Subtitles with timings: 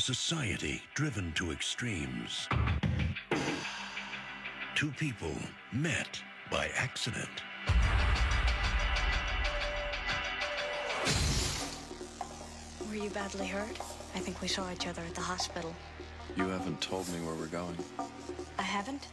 [0.00, 2.48] society driven to extremes.
[4.74, 5.34] Two people
[5.72, 6.20] met
[6.50, 7.28] by accident.
[12.88, 13.78] Were you badly hurt?
[14.14, 15.74] I think we saw each other at the hospital.
[16.34, 17.76] You haven't told me where we're going.
[18.58, 19.08] I haven't?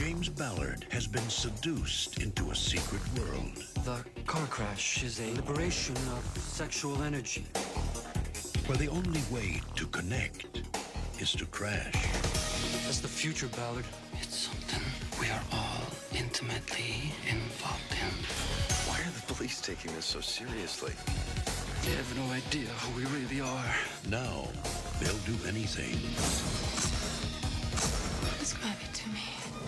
[0.00, 3.52] James Ballard has been seduced into a secret world.
[3.84, 7.44] The car crash is a liberation of sexual energy.
[8.64, 10.62] Where the only way to connect
[11.18, 11.92] is to crash.
[12.84, 13.84] That's the future, Ballard.
[14.22, 14.82] It's something
[15.20, 18.14] we are all intimately involved in.
[18.88, 20.94] Why are the police taking this so seriously?
[21.84, 23.74] They have no idea who we really are.
[24.08, 24.48] Now,
[24.98, 26.00] they'll do anything.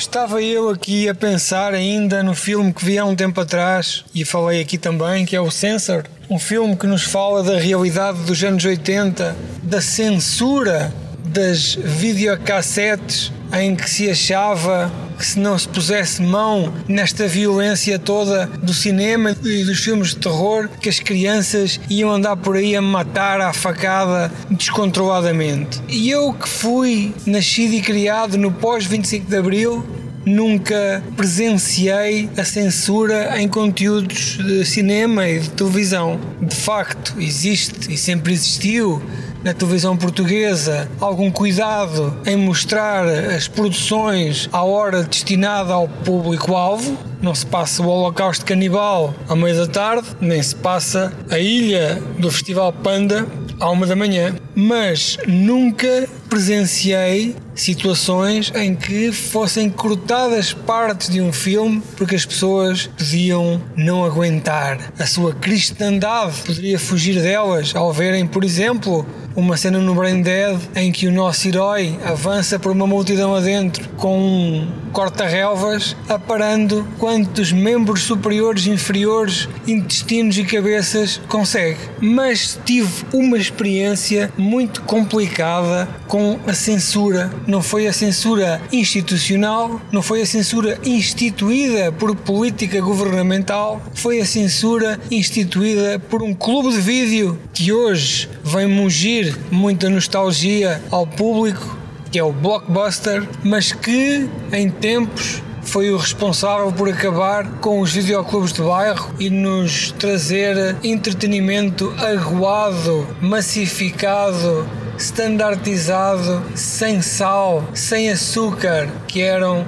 [0.00, 4.24] Estava eu aqui a pensar ainda no filme que vi há um tempo atrás e
[4.24, 8.42] falei aqui também, que é o Censor, um filme que nos fala da realidade dos
[8.42, 10.90] anos 80, da censura
[11.22, 18.46] das videocassetes em que se achava que se não se pusesse mão nesta violência toda
[18.46, 22.80] do cinema e dos filmes de terror, que as crianças iam andar por aí a
[22.80, 25.78] matar à facada descontroladamente.
[25.90, 29.84] E eu que fui nascido e criado no pós-25 de Abril,
[30.24, 36.18] nunca presenciei a censura em conteúdos de cinema e de televisão.
[36.40, 39.02] De facto, existe e sempre existiu
[39.42, 46.96] na televisão portuguesa algum cuidado em mostrar as produções à hora destinada ao público-alvo.
[47.22, 52.02] Não se passa o Holocausto Canibal à meia da tarde, nem se passa a ilha
[52.18, 53.26] do Festival Panda
[53.58, 54.34] à uma da manhã.
[54.54, 62.86] Mas nunca presenciei situações em que fossem cortadas partes de um filme porque as pessoas
[62.86, 64.92] podiam não aguentar.
[64.98, 69.04] A sua cristandade poderia fugir delas ao verem, por exemplo,
[69.34, 73.88] uma cena no Brain Dead em que o nosso herói avança por uma multidão adentro
[73.96, 81.78] com um corta-relvas aparando quantos membros superiores, inferiores, intestinos e cabeças consegue.
[82.00, 87.30] Mas tive uma experiência muito complicada com a censura.
[87.46, 94.26] Não foi a censura institucional, não foi a censura instituída por política governamental, foi a
[94.26, 101.78] censura instituída por um clube de vídeo que hoje vem mugir muita nostalgia ao público,
[102.10, 107.92] que é o Blockbuster, mas que em tempos foi o responsável por acabar com os
[107.92, 114.68] videoclubes de bairro e nos trazer entretenimento aguado, massificado,
[114.98, 119.64] standardizado, sem sal, sem açúcar, que eram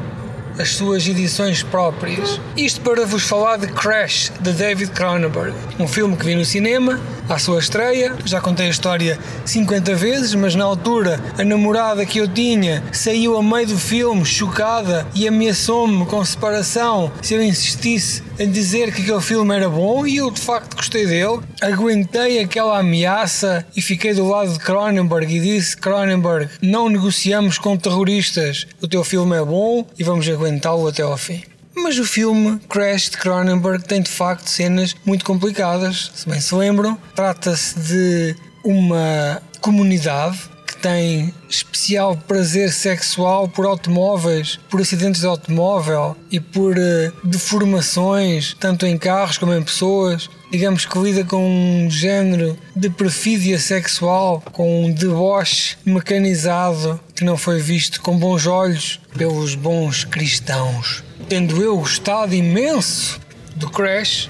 [0.58, 2.40] as suas edições próprias.
[2.56, 7.00] Isto para vos falar de Crash, de David Cronenberg, um filme que vi no cinema,
[7.28, 8.14] à sua estreia.
[8.24, 13.36] Já contei a história 50 vezes, mas na altura a namorada que eu tinha saiu
[13.36, 19.02] a meio do filme, chocada, e ameaçou-me com separação se eu insistisse em dizer que
[19.02, 21.40] aquele filme era bom e eu de facto gostei dele.
[21.60, 27.76] Aguentei aquela ameaça e fiquei do lado de Cronenberg e disse: Cronenberg, não negociamos com
[27.76, 28.66] terroristas.
[28.80, 31.42] O teu filme é bom e vamos aguentá-lo até ao fim.
[31.74, 36.10] Mas o filme Crash de Cronenberg tem de facto cenas muito complicadas.
[36.12, 40.38] Se bem se lembram, trata-se de uma comunidade
[40.82, 48.84] tem especial prazer sexual por automóveis, por acidentes de automóvel e por uh, deformações, tanto
[48.84, 50.28] em carros como em pessoas.
[50.50, 57.38] Digamos que lida com um género de perfídia sexual, com um deboche mecanizado que não
[57.38, 63.18] foi visto com bons olhos pelos bons cristãos tendo eu gostado imenso
[63.56, 64.28] do Crash,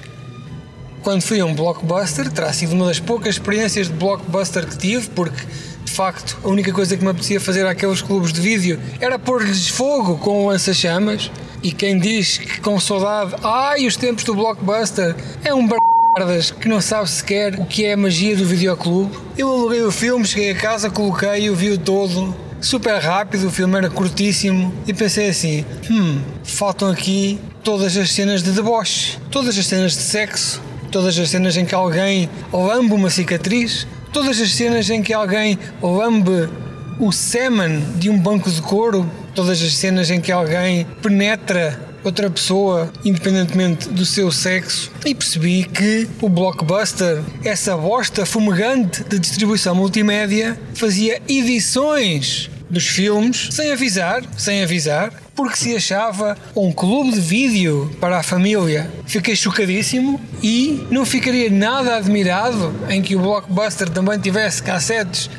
[1.03, 5.09] quando fui a um blockbuster, terá sido uma das poucas experiências de blockbuster que tive,
[5.09, 5.45] porque
[5.93, 10.19] facto a única coisa que me apetecia fazer àqueles clubes de vídeo era pôr-lhes fogo
[10.19, 11.31] com lança-chamas.
[11.63, 15.69] E quem diz que com saudade, ai, os tempos do blockbuster, é um
[16.17, 19.17] bardas que não sabe sequer o que é a magia do videoclube.
[19.39, 23.89] Eu aluguei o filme, cheguei a casa, coloquei-o, vi-o todo, super rápido, o filme era
[23.89, 29.93] curtíssimo e pensei assim: hum, faltam aqui todas as cenas de deboche, todas as cenas
[29.93, 30.61] de sexo,
[30.91, 35.59] todas as cenas em que alguém lambe uma cicatriz, todas as cenas em que alguém
[35.83, 36.49] lambe
[37.01, 42.29] o semen de um banco de couro, todas as cenas em que alguém penetra outra
[42.29, 49.75] pessoa, independentemente do seu sexo, e percebi que o Blockbuster, essa bosta fumegante de distribuição
[49.75, 57.21] multimédia, fazia edições dos filmes sem avisar, sem avisar, porque se achava um clube de
[57.21, 58.91] vídeo para a família.
[59.07, 65.31] Fiquei chocadíssimo e não ficaria nada admirado em que o Blockbuster também tivesse cassetes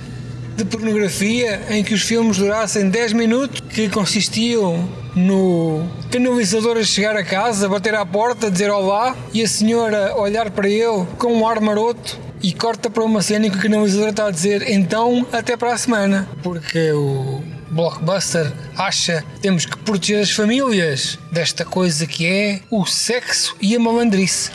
[0.56, 7.16] de pornografia em que os filmes durassem 10 minutos, que consistiam no canalizador a chegar
[7.16, 11.48] a casa, bater à porta, dizer olá e a senhora olhar para ele com um
[11.48, 15.26] ar maroto e corta para uma cena em que o canalizador está a dizer então
[15.32, 17.42] até para a semana, porque o
[17.74, 23.76] Blockbuster acha que temos que proteger as famílias desta coisa que é o sexo e
[23.76, 24.52] a malandrice.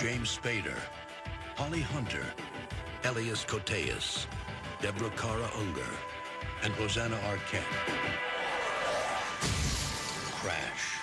[0.00, 0.76] James Spader,
[1.56, 2.24] Holly Hunter,
[3.02, 4.28] Elias Koteas,
[4.80, 5.90] Deborah Kara Unger,
[6.64, 7.66] and Rosanna Arquette.
[10.40, 11.00] Crash.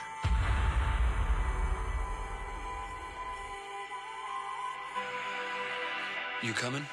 [6.41, 6.85] You coming?